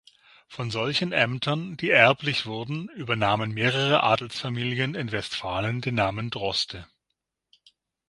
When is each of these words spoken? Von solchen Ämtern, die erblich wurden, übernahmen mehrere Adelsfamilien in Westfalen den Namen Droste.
Von 0.47 0.71
solchen 0.71 1.11
Ämtern, 1.11 1.77
die 1.77 1.91
erblich 1.91 2.47
wurden, 2.47 2.89
übernahmen 2.89 3.51
mehrere 3.51 4.01
Adelsfamilien 4.01 4.95
in 4.95 5.11
Westfalen 5.11 5.79
den 5.81 5.93
Namen 5.93 6.31
Droste. 6.31 6.87